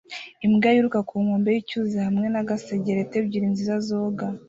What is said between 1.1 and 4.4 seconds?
nkombe z'icyuzi hamwe na za gasegereti ebyiri nziza zoga